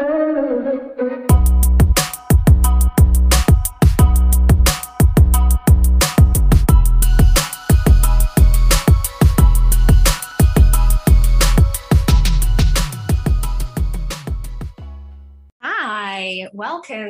[0.00, 1.49] Thank you.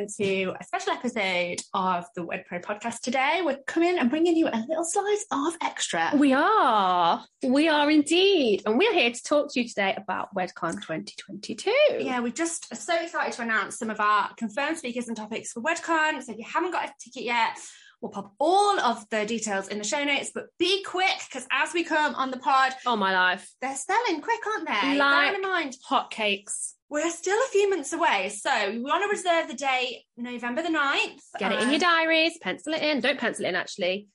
[0.01, 3.01] Welcome to a special episode of the WedPro podcast.
[3.01, 6.09] Today, we're coming and bringing you a little slice of extra.
[6.15, 7.23] We are.
[7.43, 8.63] We are indeed.
[8.65, 11.71] And we're here to talk to you today about WedCon 2022.
[11.99, 15.61] Yeah, we're just so excited to announce some of our confirmed speakers and topics for
[15.61, 16.23] WedCon.
[16.23, 17.59] So if you haven't got a ticket yet,
[18.01, 21.71] We'll pop all of the details in the show notes, but be quick because as
[21.71, 24.97] we come on the pod, oh my life, they're selling quick, aren't they?
[24.97, 26.73] Like Bear in mind, hotcakes.
[26.91, 30.67] We're still a few months away, so we want to reserve the date November the
[30.67, 31.21] 9th.
[31.39, 32.99] Get it in your diaries, pencil it in.
[32.99, 34.09] Don't pencil it in, actually.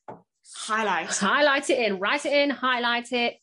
[0.55, 1.07] Highlight.
[1.17, 3.37] Highlight it in, write it in, highlight it,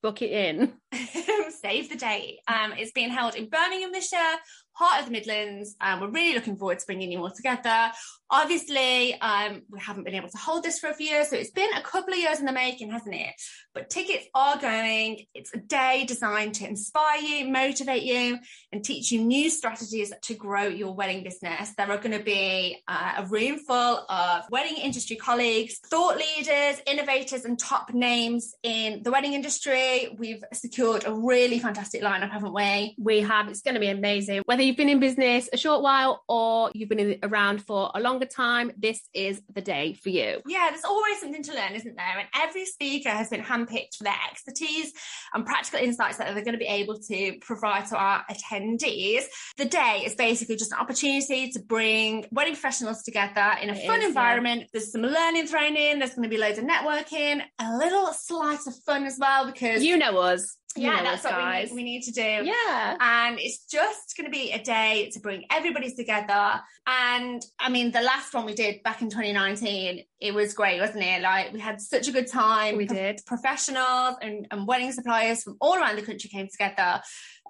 [0.00, 0.74] book it in.
[1.60, 2.38] Save the date.
[2.46, 4.36] Um, it's being held in Birmingham this year,
[4.74, 5.76] heart of the Midlands.
[5.80, 7.92] Um, we're really looking forward to bringing you all together.
[8.30, 11.50] Obviously, um, we haven't been able to hold this for a few years, so it's
[11.50, 13.34] been a couple of years in the making, hasn't it?
[13.74, 15.26] But tickets are going.
[15.34, 18.38] It's a day designed to inspire you, motivate you,
[18.72, 21.74] and teach you new strategies to grow your wedding business.
[21.76, 26.80] There are going to be uh, a room full of wedding industry colleagues, thought leaders,
[26.86, 30.16] innovators, and top names in the wedding industry.
[30.18, 32.94] We've secured a really fantastic lineup, haven't we?
[32.98, 33.48] We have.
[33.48, 34.42] It's going to be amazing.
[34.46, 38.26] Whether you've been in business a short while or you've been around for a longer
[38.26, 40.40] time, this is the day for you.
[40.46, 42.18] Yeah, there's always something to learn, isn't there?
[42.18, 44.92] And every speaker has been handpicked for their expertise
[45.34, 49.24] and practical insights that they're going to be able to provide to our attendees.
[49.56, 53.86] The day is basically just an opportunity to bring wedding professionals together in a it
[53.86, 54.60] fun is, environment.
[54.60, 54.66] Yeah.
[54.72, 58.66] There's some learning thrown in, there's going to be loads of networking, a little slice
[58.66, 62.02] of fun as well, because you know us yeah, that's what we need, we need,
[62.02, 62.20] to do.
[62.20, 62.96] Yeah.
[63.00, 66.60] And it's just going to be a day to bring everybody together.
[66.86, 71.04] And I mean, the last one we did back in 2019, it was great, wasn't
[71.04, 71.22] it?
[71.22, 72.76] Like we had such a good time.
[72.76, 73.20] We did.
[73.26, 77.00] Professionals and, and wedding suppliers from all around the country came together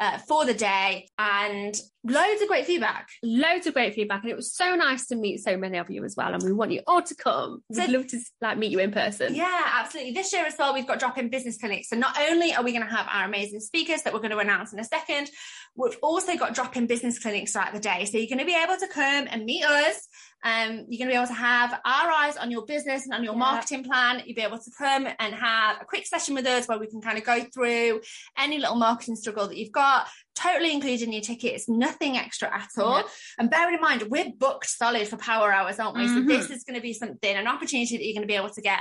[0.00, 1.74] uh, for the day and
[2.04, 3.08] loads of great feedback.
[3.22, 4.22] Loads of great feedback.
[4.22, 6.32] And it was so nice to meet so many of you as well.
[6.32, 7.62] And we want you all to come.
[7.68, 9.34] We'd so, love to like meet you in person.
[9.34, 10.12] Yeah, absolutely.
[10.12, 11.88] This year as well, we've got drop-in business clinics.
[11.88, 14.38] So not only are we going to have our amazing speakers that we're going to
[14.38, 15.30] announce in a second,
[15.76, 18.04] we've also got drop-in business clinics throughout the day.
[18.04, 20.08] So you're going to be able to come and meet us
[20.44, 23.22] um, you're going to be able to have our eyes on your business and on
[23.22, 23.38] your yeah.
[23.38, 24.22] marketing plan.
[24.24, 27.00] You'll be able to come and have a quick session with us where we can
[27.00, 28.00] kind of go through
[28.36, 31.54] any little marketing struggle that you've got, totally included in your ticket.
[31.54, 32.98] It's nothing extra at all.
[32.98, 33.02] Yeah.
[33.38, 36.06] And bearing in mind, we're booked solid for power hours, aren't we?
[36.06, 36.28] Mm-hmm.
[36.28, 38.50] So this is going to be something, an opportunity that you're going to be able
[38.50, 38.80] to get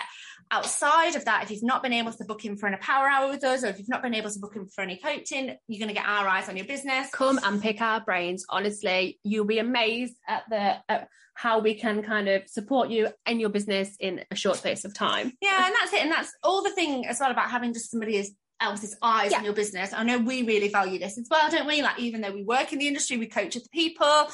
[0.50, 1.44] outside of that.
[1.44, 3.67] If you've not been able to book in for an power hour with us, or
[3.67, 6.07] if you've not been able to book in for any coaching, you're going to get
[6.07, 7.09] our eyes on your business.
[7.11, 8.45] Come and pick our brains.
[8.50, 13.40] Honestly, you'll be amazed at the at how we can kind of support you in
[13.40, 15.31] your business in a short space of time.
[15.41, 16.01] Yeah, and that's it.
[16.01, 18.17] And that's all the thing as well about having just somebody
[18.61, 19.39] else's eyes yeah.
[19.39, 19.94] on your business.
[19.94, 21.81] I know we really value this as well, don't we?
[21.81, 24.27] Like even though we work in the industry, we coach other people.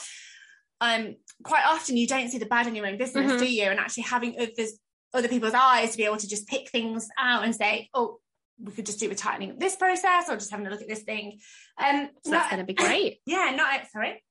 [0.80, 3.40] Um, quite often you don't see the bad in your own business, mm-hmm.
[3.40, 3.64] do you?
[3.64, 4.80] And actually having others
[5.14, 8.20] other people's eyes to be able to just pick things out and say, oh,
[8.60, 10.88] we could just do a tightening of this process or just having a look at
[10.88, 11.40] this thing.
[11.78, 13.20] Um, so that's going to be great.
[13.26, 14.24] Yeah, not sorry.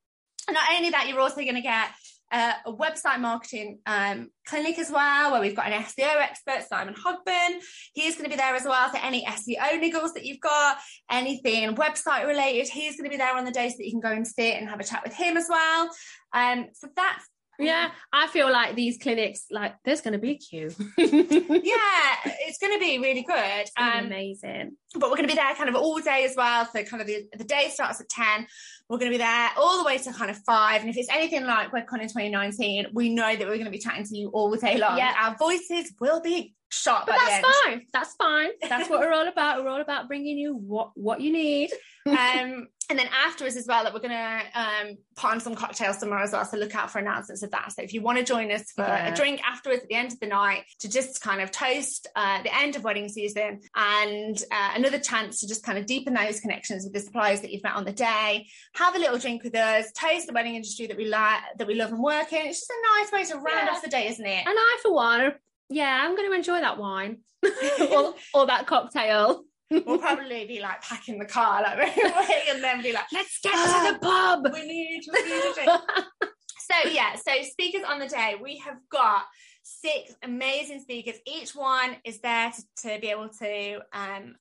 [0.50, 1.88] Not only that, you're also going to get
[2.32, 6.94] uh, a website marketing um, clinic as well, where we've got an SEO expert, Simon
[6.94, 7.60] Hogben.
[7.92, 8.90] He's going to be there as well.
[8.92, 10.78] So any SEO niggles that you've got,
[11.10, 14.00] anything website related, he's going to be there on the day so that you can
[14.00, 15.90] go and sit and have a chat with him as well.
[16.32, 17.24] Um, so that's
[17.58, 20.70] yeah, I feel like these clinics, like there's going to be a queue.
[20.98, 23.66] yeah, it's going to be really good.
[23.76, 24.76] Um, amazing.
[24.94, 26.66] But we're going to be there kind of all day as well.
[26.66, 28.46] So kind of the, the day starts at 10.
[28.88, 30.80] We're going to be there all the way to kind of five.
[30.80, 33.78] And if it's anything like WedCon in 2019, we know that we're going to be
[33.78, 34.96] chatting to you all the day long.
[34.98, 35.14] Yeah.
[35.20, 37.06] Our voices will be shot.
[37.06, 37.86] But that's fine.
[37.92, 38.50] That's fine.
[38.60, 39.62] That's what we're all about.
[39.62, 41.70] We're all about bringing you what what you need.
[42.06, 46.22] um, and then afterwards as well, that we're gonna um, put on some cocktails tomorrow
[46.22, 46.44] as well.
[46.44, 47.72] So look out for announcements of that.
[47.72, 49.12] So if you want to join us for yeah.
[49.12, 52.42] a drink afterwards at the end of the night to just kind of toast uh,
[52.42, 56.40] the end of wedding season and uh, another chance to just kind of deepen those
[56.40, 59.54] connections with the suppliers that you've met on the day, have a little drink with
[59.56, 62.46] us, toast the wedding industry that we like, that we love and work in.
[62.46, 63.72] It's just a nice way to round yeah.
[63.72, 64.46] off the day, isn't it?
[64.46, 65.32] And I, for one,
[65.68, 67.18] yeah, I'm going to enjoy that wine
[67.92, 69.44] or, or that cocktail.
[69.70, 73.52] we'll probably be like packing the car like away and then be like, let's get
[73.52, 74.46] to the pub.
[74.52, 75.70] We need, we need a drink.
[76.58, 79.24] so yeah, so speakers on the day, we have got
[79.62, 81.16] six amazing speakers.
[81.26, 84.36] Each one is there to, to be able to um,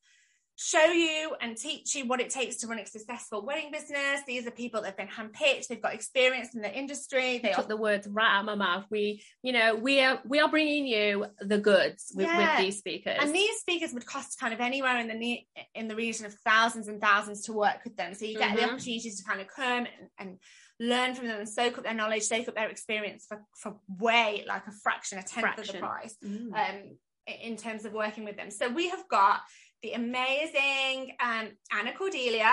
[0.58, 4.22] show you and teach you what it takes to run a successful wedding business.
[4.26, 7.40] These are people that have been handpicked, they've got experience in the industry.
[7.40, 8.86] They took are- the words right out of my mouth.
[8.90, 12.56] We, you know, we are we are bringing you the goods with, yeah.
[12.58, 15.40] with these speakers, and these speakers would cost kind of anywhere in the
[15.74, 18.14] in the region of thousands and thousands to work with them.
[18.14, 18.58] So you get mm-hmm.
[18.58, 20.40] the opportunities to kind of come and, and
[20.80, 24.44] learn from them and soak up their knowledge, soak up their experience for, for way
[24.48, 25.76] like a fraction, a tenth fraction.
[25.76, 26.54] of the price mm.
[26.54, 26.98] um,
[27.44, 28.52] in terms of working with them.
[28.52, 29.40] So we have got
[29.86, 32.52] the amazing um, Anna Cordelia.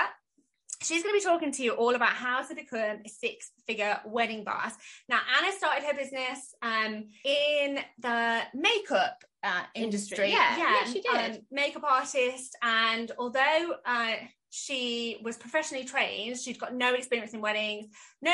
[0.82, 3.98] She's going to be talking to you all about how to become a six figure
[4.04, 4.72] wedding boss.
[5.08, 10.30] Now, Anna started her business um, in the makeup uh, industry.
[10.30, 11.36] Yeah, yeah, yeah, she did.
[11.36, 12.54] Um, makeup artist.
[12.60, 14.14] And although uh,
[14.50, 16.38] she was professionally trained.
[16.38, 17.86] She'd got no experience in weddings,
[18.20, 18.32] no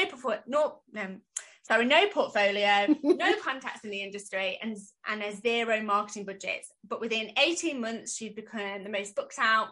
[0.49, 1.21] no um,
[1.69, 4.77] sorry, no portfolio, no contacts in the industry, and
[5.07, 6.73] and a zero marketing budgets.
[6.89, 9.69] But within 18 months, she'd become the most booked out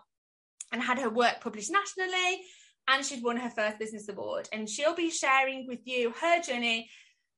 [0.73, 2.43] and had her work published nationally,
[2.89, 4.49] and she'd won her first business award.
[4.53, 6.89] And she'll be sharing with you her journey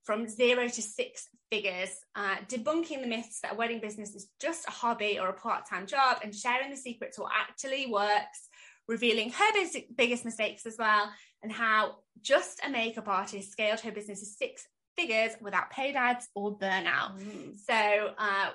[0.05, 4.67] from zero to six figures, uh, debunking the myths that a wedding business is just
[4.67, 8.49] a hobby or a part-time job, and sharing the secret to what actually works
[8.89, 11.11] revealing her biggest mistakes as well,
[11.43, 16.29] and how just a makeup artist scaled her business to six figures without paid ads
[16.35, 17.19] or burnout.
[17.19, 17.55] Mm.
[17.57, 18.51] So, uh,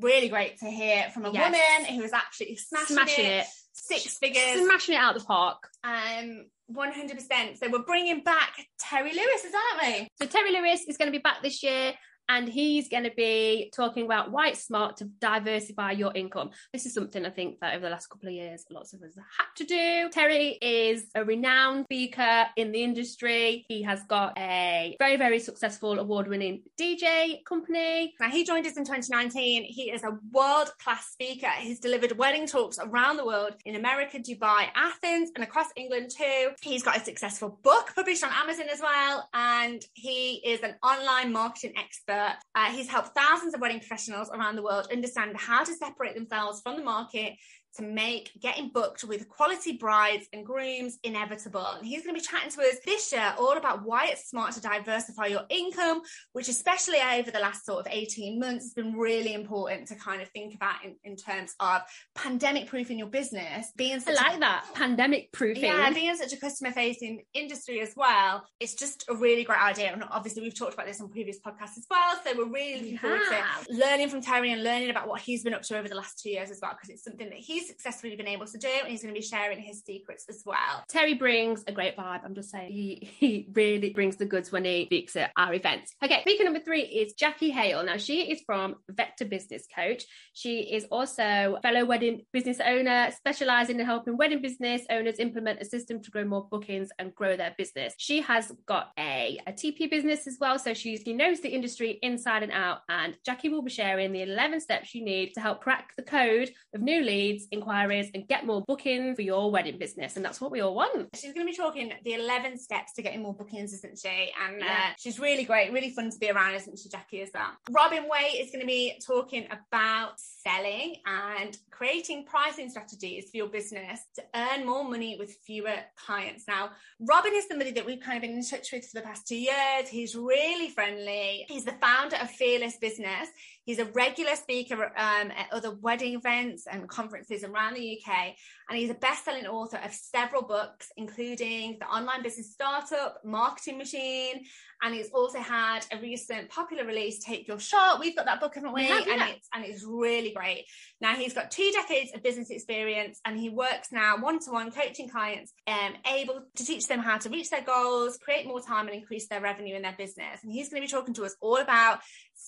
[0.00, 1.52] really great to hear from a yes.
[1.52, 5.68] woman who is actually smashing, smashing it, it, six figures, smashing it out the park.
[5.84, 7.58] Um, 100%.
[7.58, 10.08] So we're bringing back Terry Lewis, aren't we?
[10.20, 11.92] So Terry Lewis is going to be back this year
[12.28, 16.50] and he's going to be talking about why it's smart to diversify your income.
[16.72, 19.14] This is something I think that over the last couple of years, lots of us
[19.14, 20.10] have had to do.
[20.10, 23.64] Terry is a renowned speaker in the industry.
[23.68, 28.14] He has got a very, very successful award winning DJ company.
[28.20, 29.64] Now, he joined us in 2019.
[29.64, 31.50] He is a world class speaker.
[31.58, 36.50] He's delivered wedding talks around the world in America, Dubai, Athens, and across England too.
[36.62, 39.28] He's got a successful book published on Amazon as well.
[39.34, 42.38] And he is an online marketing expert expert.
[42.54, 46.60] Uh, he's helped thousands of wedding professionals around the world understand how to separate themselves
[46.60, 47.34] from the market
[47.76, 51.66] to make getting booked with quality brides and grooms inevitable.
[51.66, 54.52] And he's going to be chatting to us this year all about why it's smart
[54.54, 58.94] to diversify your income, which, especially over the last sort of 18 months, has been
[58.94, 61.82] really important to kind of think about in, in terms of
[62.14, 63.72] pandemic proofing your business.
[63.76, 65.64] Being I like a, that pandemic proofing.
[65.64, 68.44] Yeah, being such a customer facing industry as well.
[68.60, 69.92] It's just a really great idea.
[69.92, 72.14] And obviously, we've talked about this on previous podcasts as well.
[72.24, 75.54] So we're really looking forward to learning from Terry and learning about what he's been
[75.54, 78.16] up to over the last two years as well, because it's something that he's successfully
[78.16, 80.84] been able to do and he's going to be sharing his secrets as well.
[80.88, 82.20] Terry brings a great vibe.
[82.24, 85.94] I'm just saying he, he really brings the goods when he speaks at our events.
[86.02, 87.84] Okay, speaker number three is Jackie Hale.
[87.84, 90.04] Now she is from Vector Business Coach.
[90.32, 95.64] She is also fellow wedding business owner, specializing in helping wedding business owners implement a
[95.64, 97.94] system to grow more bookings and grow their business.
[97.98, 102.42] She has got a, a TP business as well, so she knows the industry inside
[102.42, 102.80] and out.
[102.88, 106.50] And Jackie will be sharing the 11 steps you need to help crack the code
[106.74, 110.16] of new leads, inquiries, and get more bookings for your wedding business.
[110.16, 111.08] And that's what we all want.
[111.14, 114.32] She's going to be talking the 11 steps to getting more bookings, isn't she?
[114.44, 114.66] And yeah.
[114.66, 117.52] uh, she's really great, really fun to be around, isn't she, Jackie, as well?
[117.70, 123.48] Robin Way is going to be talking about selling and creating pricing strategies for your
[123.48, 126.44] business to earn more money with fewer clients.
[126.46, 126.70] Now,
[127.00, 129.36] Robin is somebody that we've kind of been in touch with for the past two
[129.36, 129.88] years.
[129.88, 131.46] He's really friendly.
[131.48, 133.28] He's the founder of Fearless Business.
[133.64, 138.34] He's a regular speaker um, at other wedding events and conferences around the UK.
[138.68, 143.78] And he's a best selling author of several books, including The Online Business Startup, Marketing
[143.78, 144.44] Machine.
[144.82, 148.00] And he's also had a recent popular release, Take Your Shot.
[148.00, 148.82] We've got that book, haven't we?
[148.82, 149.12] we have, yeah.
[149.14, 150.66] and, it's, and it's really great.
[151.00, 154.70] Now, he's got two decades of business experience and he works now one to one
[154.70, 158.88] coaching clients, um, able to teach them how to reach their goals, create more time,
[158.88, 160.40] and increase their revenue in their business.
[160.42, 162.00] And he's going to be talking to us all about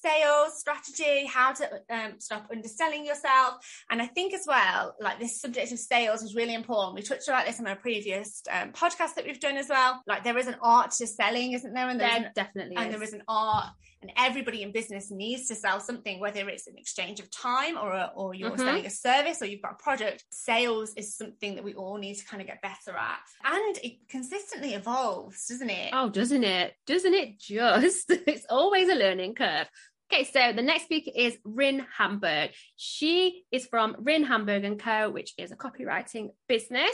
[0.07, 3.55] sales strategy, how to um, stop underselling yourself.
[3.91, 6.95] And I think as well, like this subject of sales is really important.
[6.95, 10.03] We touched about this on a previous um, podcast that we've done as well.
[10.07, 11.89] Like there is an art to selling, isn't there?
[11.89, 12.93] And there definitely and is.
[12.93, 13.67] there is an art
[14.03, 17.93] and everybody in business needs to sell something whether it's an exchange of time or
[17.93, 18.61] a, or you're mm-hmm.
[18.61, 22.15] selling a service or you've got a product sales is something that we all need
[22.15, 26.75] to kind of get better at and it consistently evolves doesn't it oh doesn't it
[26.87, 29.67] doesn't it just it's always a learning curve
[30.13, 32.51] Okay, so the next speaker is Rin Hamburgh.
[32.77, 36.91] She is from Rin Hamburgh and Co., which is a copywriting business.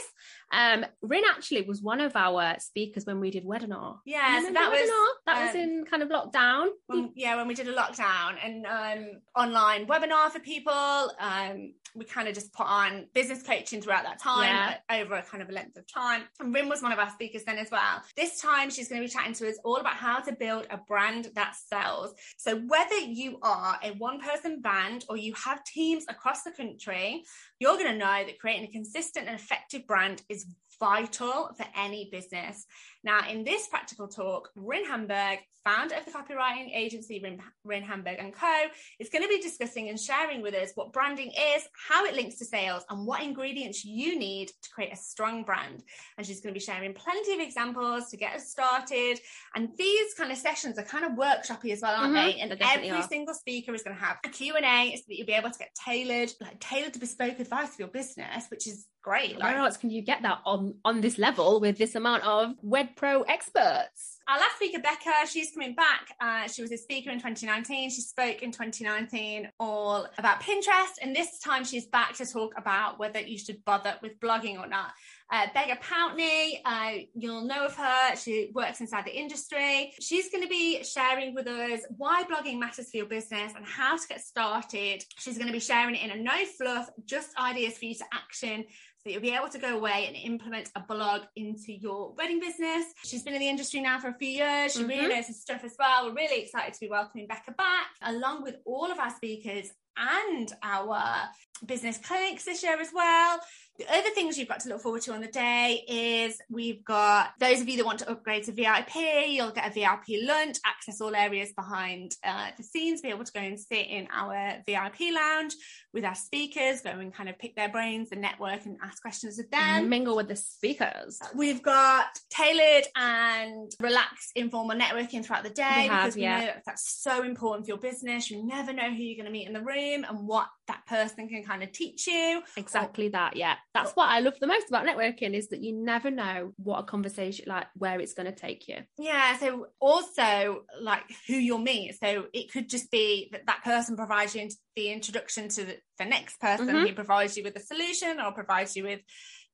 [0.51, 3.97] Um, Rin actually was one of our speakers when we did webinar.
[4.05, 4.89] Yeah, so that was
[5.27, 6.69] that um, was in kind of lockdown.
[6.87, 11.11] When, yeah, when we did a lockdown and um, online webinar for people.
[11.19, 14.45] Um, we kind of just put on business coaching throughout that time
[14.89, 15.01] yeah.
[15.01, 16.23] over a kind of a length of time.
[16.39, 18.01] And Rin was one of our speakers then as well.
[18.17, 20.77] This time she's going to be chatting to us all about how to build a
[20.77, 22.13] brand that sells.
[22.37, 27.23] So whether you are a one person band or you have teams across the country,
[27.59, 30.45] you're going to know that creating a consistent and effective brand is
[30.83, 32.65] vital for any business.
[33.05, 38.17] Now, in this practical talk, Rin Hamburgh, founder of the copywriting agency Rin, Rin Hamburgh
[38.19, 38.65] and Co,
[38.99, 42.37] is going to be discussing and sharing with us what branding is, how it links
[42.39, 45.83] to sales, and what ingredients you need to create a strong brand.
[46.17, 49.19] And she's going to be sharing plenty of examples to get us started.
[49.55, 52.37] And these kind of sessions are kind of workshoppy as well, aren't mm-hmm.
[52.37, 52.39] they?
[52.41, 53.07] And every are.
[53.07, 55.69] single speaker is going to have a Q&A so that you'll be able to get
[55.85, 59.37] tailored, like tailored to bespoke advice for your business, which is great.
[59.37, 62.53] Like, Where else can you get that on on this level with this amount of
[62.61, 64.19] web pro experts?
[64.27, 66.15] Our last speaker, Becca, she's coming back.
[66.21, 67.89] Uh, she was a speaker in 2019.
[67.89, 72.99] She spoke in 2019 all about Pinterest, and this time she's back to talk about
[72.99, 74.91] whether you should bother with blogging or not.
[75.29, 78.15] Uh, Becca Pountney, uh, you'll know of her.
[78.15, 79.91] She works inside the industry.
[79.99, 83.97] She's going to be sharing with us why blogging matters for your business and how
[83.97, 85.03] to get started.
[85.17, 88.05] She's going to be sharing it in a no fluff, just ideas for you to
[88.13, 88.65] action
[89.03, 92.85] so you'll be able to go away and implement a blog into your wedding business.
[93.03, 94.73] She's been in the industry now for a few years.
[94.73, 94.87] She mm-hmm.
[94.87, 96.05] really knows her stuff as well.
[96.05, 100.53] We're really excited to be welcoming Becca back, along with all of our speakers and
[100.63, 101.27] our
[101.65, 103.39] business clinics this year as well.
[103.79, 107.31] The other things you've got to look forward to on the day is we've got
[107.39, 108.95] those of you that want to upgrade to VIP,
[109.29, 113.31] you'll get a VIP lunch, access all areas behind uh, the scenes, be able to
[113.31, 115.55] go and sit in our VIP lounge
[115.91, 119.39] with our speakers, go and kind of pick their brains and network and ask questions
[119.39, 119.89] of them.
[119.89, 121.19] Mingle with the speakers.
[121.33, 126.39] We've got tailored and relaxed informal networking throughout the day we have, because we yeah.
[126.39, 128.29] know that's so important for your business.
[128.29, 131.27] You never know who you're going to meet in the room and what that person
[131.27, 132.41] can kind of teach you.
[132.55, 133.55] Exactly or, that, yeah.
[133.73, 136.83] That's what I love the most about networking is that you never know what a
[136.83, 138.77] conversation like where it's going to take you.
[138.97, 139.37] Yeah.
[139.37, 141.95] So also like who you'll meet.
[141.99, 146.05] So it could just be that that person provides you the introduction to the, the
[146.05, 146.87] next person mm-hmm.
[146.87, 149.01] who provides you with a solution or provides you with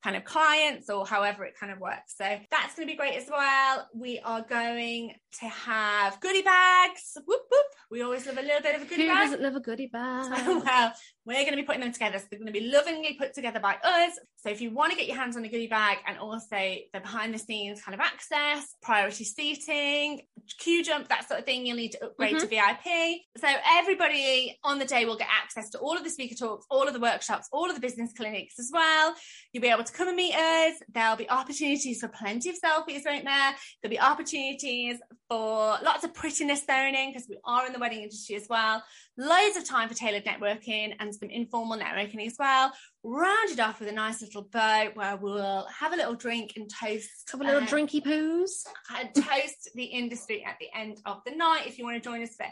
[0.03, 2.15] kind of clients or however it kind of works.
[2.17, 3.87] So that's going to be great as well.
[3.93, 7.17] We are going to have goodie bags.
[7.25, 7.65] Whoop, whoop.
[7.91, 9.23] We always love a little bit of a goodie Who bag.
[9.23, 10.29] doesn't love a goodie bag?
[10.65, 10.93] well,
[11.25, 12.19] we're going to be putting them together.
[12.19, 14.13] So they're going to be lovingly put together by us.
[14.37, 16.99] So if you want to get your hands on a goodie bag and also the
[17.01, 20.21] behind the scenes kind of access, priority seating,
[20.59, 22.47] queue jump, that sort of thing, you'll need to upgrade mm-hmm.
[22.47, 23.21] to VIP.
[23.37, 26.87] So everybody on the day will get access to all of the speaker talks, all
[26.87, 29.15] of the workshops, all of the business clinics as well.
[29.51, 30.75] You'll be able to come and meet us.
[30.93, 33.55] There'll be opportunities for plenty of selfies right there.
[33.81, 38.03] There'll be opportunities for lots of prettiness thrown in because we are in the wedding
[38.03, 38.83] industry as well.
[39.17, 42.71] Loads of time for tailored networking and some informal networking as well.
[43.03, 47.29] Rounded off with a nice little bow where we'll have a little drink and toast.
[47.31, 48.65] Have a little uh, drinky poos.
[48.97, 52.21] And toast the industry at the end of the night if you want to join
[52.21, 52.45] us for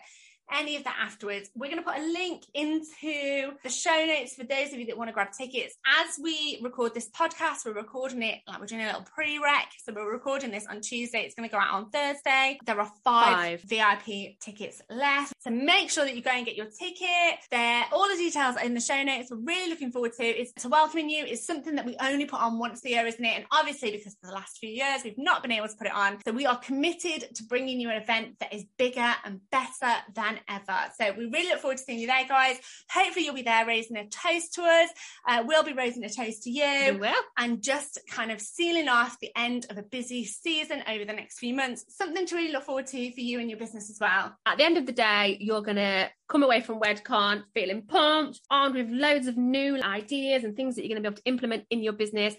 [0.51, 1.49] any of that afterwards.
[1.55, 4.97] We're going to put a link into the show notes for those of you that
[4.97, 5.75] want to grab tickets.
[5.85, 9.71] As we record this podcast, we're recording it like we're doing a little pre-rec.
[9.83, 11.19] So we're recording this on Tuesday.
[11.19, 12.59] It's going to go out on Thursday.
[12.65, 15.33] There are five, five, VIP tickets left.
[15.39, 17.39] So make sure that you go and get your ticket.
[17.51, 19.29] There, all the details are in the show notes.
[19.31, 21.25] We're really looking forward to is to welcoming you.
[21.25, 23.35] It's something that we only put on once a year, isn't it?
[23.35, 25.93] And obviously, because for the last few years, we've not been able to put it
[25.93, 26.19] on.
[26.25, 29.93] So we are committed to bringing you an event that is bigger and better
[30.37, 30.91] than ever.
[30.99, 32.57] So we really look forward to seeing you there, guys.
[32.91, 34.89] Hopefully, you'll be there raising a toast to us.
[35.27, 36.93] Uh, we'll be raising a toast to you.
[36.93, 37.23] We will.
[37.37, 41.39] And just kind of sealing off the end of a busy season over the next
[41.39, 41.85] few months.
[41.89, 44.35] Something to really look forward to for you and your business as well.
[44.45, 48.41] At the end of the day, you're going to come away from WedCon feeling pumped,
[48.49, 51.29] armed with loads of new ideas and things that you're going to be able to
[51.29, 52.35] implement in your business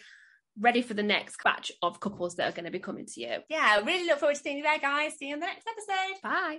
[0.60, 3.36] ready for the next batch of couples that are going to be coming to you.
[3.48, 5.16] Yeah, really look forward to seeing you there, guys.
[5.16, 6.20] See you in the next episode.
[6.22, 6.56] Bye.